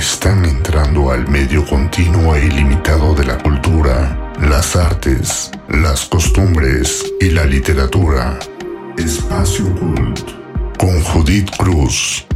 [0.00, 7.28] están entrando al medio continuo e ilimitado de la cultura, las artes, las costumbres y
[7.28, 8.38] la literatura.
[8.96, 10.20] Espacio Cult
[10.78, 12.26] con Judith Cruz.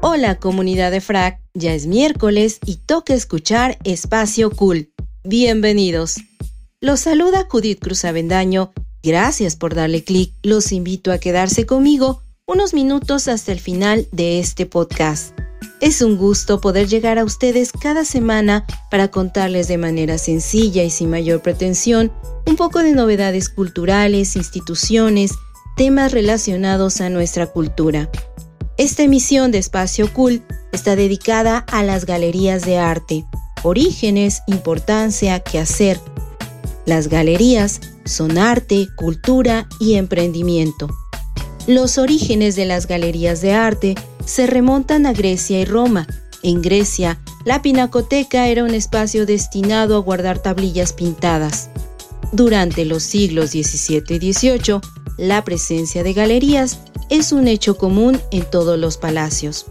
[0.00, 4.90] Hola comunidad de Frac, ya es miércoles y toca escuchar Espacio Cool.
[5.22, 6.16] Bienvenidos.
[6.80, 8.72] Los saluda Judith Cruz Avendaño.
[9.02, 10.32] Gracias por darle clic.
[10.42, 15.36] Los invito a quedarse conmigo unos minutos hasta el final de este podcast.
[15.80, 20.90] Es un gusto poder llegar a ustedes cada semana para contarles de manera sencilla y
[20.90, 22.12] sin mayor pretensión
[22.46, 25.32] un poco de novedades culturales, instituciones,
[25.76, 28.08] temas relacionados a nuestra cultura.
[28.76, 33.24] Esta emisión de Espacio Cool está dedicada a las galerías de arte,
[33.64, 36.00] orígenes, importancia, quehacer.
[36.84, 40.88] Las galerías son arte, cultura y emprendimiento.
[41.66, 46.06] Los orígenes de las galerías de arte se remontan a Grecia y Roma.
[46.42, 51.70] En Grecia, la pinacoteca era un espacio destinado a guardar tablillas pintadas.
[52.32, 54.80] Durante los siglos XVII y XVIII,
[55.18, 59.66] la presencia de galerías es un hecho común en todos los palacios.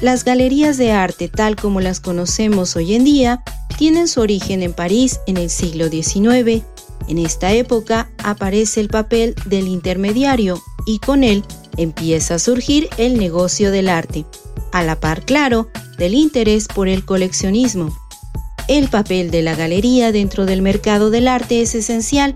[0.00, 3.42] Las galerías de arte tal como las conocemos hoy en día
[3.78, 6.62] tienen su origen en París en el siglo XIX.
[7.08, 11.42] En esta época aparece el papel del intermediario y con él
[11.76, 14.24] empieza a surgir el negocio del arte,
[14.70, 17.96] a la par claro del interés por el coleccionismo.
[18.68, 22.34] El papel de la galería dentro del mercado del arte es esencial.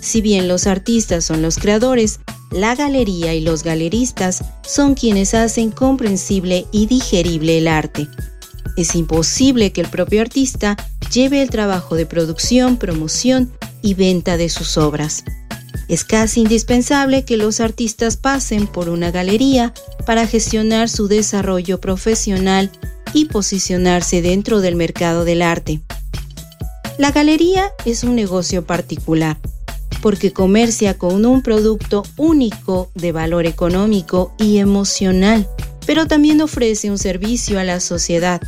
[0.00, 2.18] Si bien los artistas son los creadores,
[2.50, 8.08] la galería y los galeristas son quienes hacen comprensible y digerible el arte.
[8.76, 10.76] Es imposible que el propio artista
[11.12, 13.52] lleve el trabajo de producción, promoción
[13.82, 15.24] y venta de sus obras.
[15.88, 19.72] Es casi indispensable que los artistas pasen por una galería
[20.04, 22.70] para gestionar su desarrollo profesional
[23.12, 25.80] y posicionarse dentro del mercado del arte.
[26.98, 29.38] La galería es un negocio particular
[30.02, 35.48] porque comercia con un producto único de valor económico y emocional,
[35.86, 38.40] pero también ofrece un servicio a la sociedad,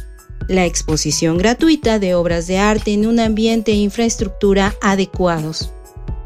[0.48, 5.70] la exposición gratuita de obras de arte en un ambiente e infraestructura adecuados.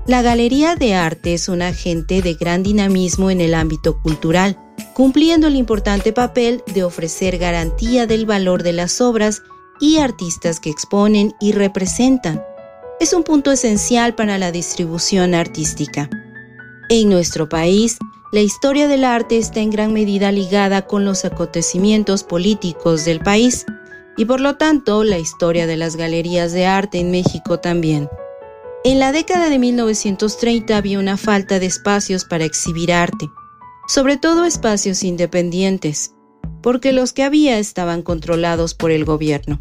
[0.06, 4.58] La Galería de Arte es un agente de gran dinamismo en el ámbito cultural,
[4.94, 9.42] cumpliendo el importante papel de ofrecer garantía del valor de las obras
[9.80, 12.42] y artistas que exponen y representan
[13.02, 16.08] es un punto esencial para la distribución artística.
[16.88, 17.98] En nuestro país,
[18.30, 23.66] la historia del arte está en gran medida ligada con los acontecimientos políticos del país
[24.16, 28.08] y por lo tanto la historia de las galerías de arte en México también.
[28.84, 33.28] En la década de 1930 había una falta de espacios para exhibir arte,
[33.88, 36.14] sobre todo espacios independientes,
[36.62, 39.60] porque los que había estaban controlados por el gobierno.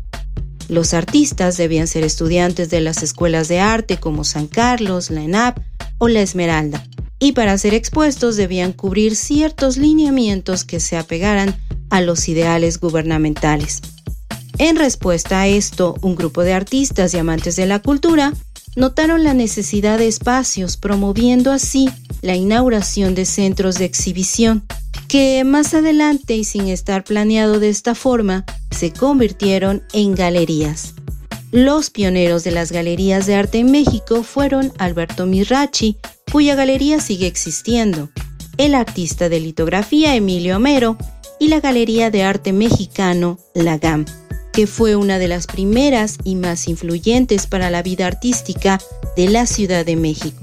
[0.72, 5.58] Los artistas debían ser estudiantes de las escuelas de arte como San Carlos, la ENAP
[5.98, 6.88] o la Esmeralda,
[7.20, 11.60] y para ser expuestos debían cubrir ciertos lineamientos que se apegaran
[11.90, 13.82] a los ideales gubernamentales.
[14.60, 18.32] En respuesta a esto, un grupo de artistas y amantes de la cultura
[18.78, 21.90] notaron la necesidad de espacios, promoviendo así
[22.22, 24.64] la inauguración de centros de exhibición,
[25.12, 30.94] que más adelante y sin estar planeado de esta forma, se convirtieron en galerías.
[31.52, 35.98] Los pioneros de las galerías de arte en México fueron Alberto Mirachi,
[36.32, 38.10] cuya galería sigue existiendo,
[38.56, 40.96] el artista de litografía Emilio Homero
[41.42, 44.06] y la Galería de Arte Mexicano La GAM,
[44.54, 48.80] que fue una de las primeras y más influyentes para la vida artística
[49.18, 50.40] de la Ciudad de México.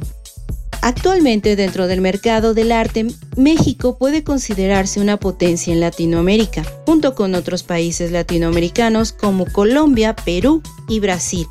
[0.88, 7.34] Actualmente dentro del mercado del arte, México puede considerarse una potencia en Latinoamérica, junto con
[7.34, 11.46] otros países latinoamericanos como Colombia, Perú y Brasil,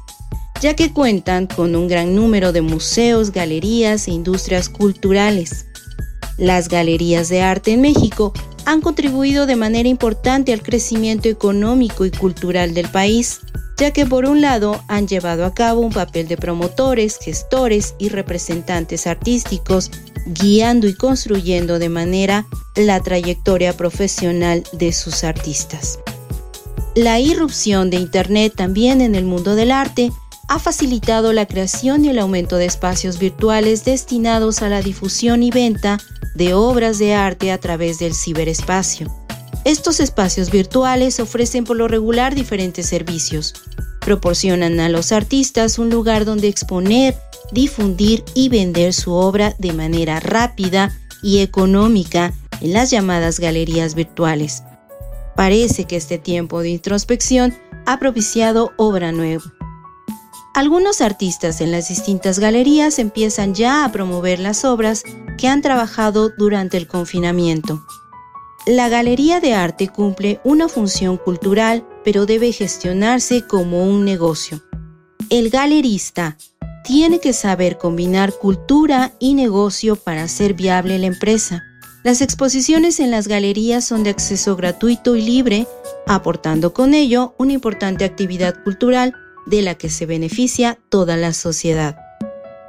[0.59, 5.67] ya que cuentan con un gran número de museos, galerías e industrias culturales.
[6.39, 8.33] Las galerías de arte en México
[8.65, 13.41] han contribuido de manera importante al crecimiento económico y cultural del país,
[13.77, 18.09] ya que por un lado han llevado a cabo un papel de promotores, gestores y
[18.09, 19.91] representantes artísticos,
[20.25, 25.99] guiando y construyendo de manera la trayectoria profesional de sus artistas.
[26.95, 30.11] La irrupción de Internet también en el mundo del arte
[30.47, 35.51] ha facilitado la creación y el aumento de espacios virtuales destinados a la difusión y
[35.51, 35.99] venta
[36.35, 39.13] de obras de arte a través del ciberespacio.
[39.67, 43.53] Estos espacios virtuales ofrecen por lo regular diferentes servicios.
[43.99, 47.17] Proporcionan a los artistas un lugar donde exponer,
[47.51, 54.63] difundir y vender su obra de manera rápida y económica en las llamadas galerías virtuales.
[55.35, 57.53] Parece que este tiempo de introspección
[57.85, 59.43] ha propiciado obra nueva.
[60.53, 65.03] Algunos artistas en las distintas galerías empiezan ya a promover las obras
[65.37, 67.85] que han trabajado durante el confinamiento.
[68.67, 74.61] La galería de arte cumple una función cultural, pero debe gestionarse como un negocio.
[75.29, 76.37] El galerista
[76.83, 81.63] tiene que saber combinar cultura y negocio para hacer viable la empresa.
[82.03, 85.65] Las exposiciones en las galerías son de acceso gratuito y libre,
[86.05, 89.15] aportando con ello una importante actividad cultural
[89.45, 91.95] de la que se beneficia toda la sociedad.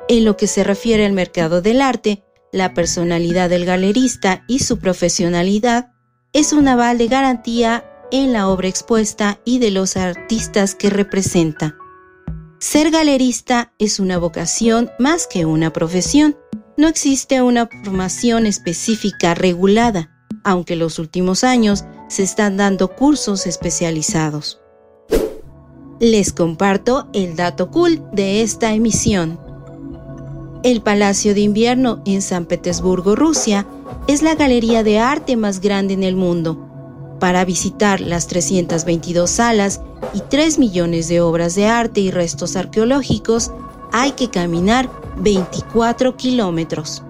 [0.08, 2.22] En lo que se refiere al mercado del arte,
[2.52, 5.92] la personalidad del galerista y su profesionalidad
[6.32, 11.76] es un aval de garantía en la obra expuesta y de los artistas que representa.
[12.58, 16.36] Ser galerista es una vocación más que una profesión.
[16.76, 20.10] No existe una formación específica regulada,
[20.42, 24.60] aunque en los últimos años se están dando cursos especializados.
[26.00, 29.47] Les comparto el dato cool de esta emisión.
[30.64, 33.66] El Palacio de Invierno en San Petersburgo, Rusia,
[34.08, 37.16] es la galería de arte más grande en el mundo.
[37.20, 39.80] Para visitar las 322 salas
[40.14, 43.52] y 3 millones de obras de arte y restos arqueológicos,
[43.92, 47.04] hay que caminar 24 kilómetros.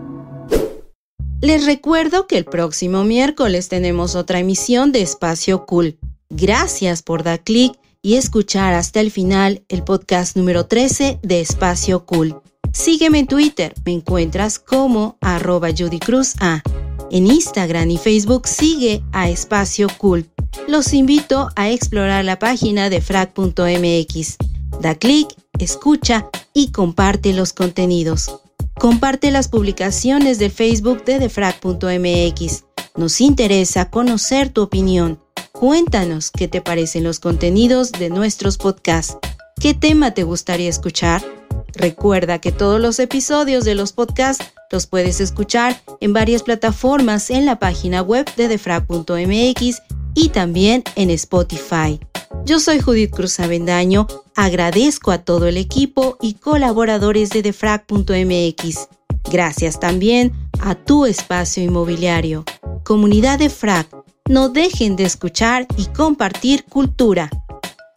[1.40, 5.98] Les recuerdo que el próximo miércoles tenemos otra emisión de Espacio Cool.
[6.28, 12.04] Gracias por dar clic y escuchar hasta el final el podcast número 13 de Espacio
[12.04, 12.42] Cool.
[12.72, 16.62] Sígueme en Twitter, me encuentras como arroba Judy Cruz A.
[17.10, 20.26] En Instagram y Facebook sigue a Espacio Cool.
[20.66, 24.36] Los invito a explorar la página de frac.mx.
[24.80, 25.28] Da clic,
[25.58, 28.40] escucha y comparte los contenidos.
[28.78, 32.64] Comparte las publicaciones de Facebook de defrag.mx.
[32.96, 35.18] Nos interesa conocer tu opinión.
[35.52, 39.16] Cuéntanos qué te parecen los contenidos de nuestros podcasts.
[39.60, 41.37] ¿Qué tema te gustaría escuchar?
[41.74, 47.46] Recuerda que todos los episodios de los podcasts los puedes escuchar en varias plataformas en
[47.46, 49.82] la página web de defrag.mx
[50.14, 52.00] y también en Spotify.
[52.44, 58.88] Yo soy Judith Cruz Avendaño, agradezco a todo el equipo y colaboradores de defrag.mx.
[59.30, 62.44] Gracias también a tu espacio inmobiliario.
[62.84, 63.86] Comunidad de Frag,
[64.28, 67.30] no dejen de escuchar y compartir cultura.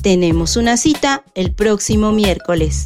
[0.01, 2.85] Tenemos una cita el próximo miércoles.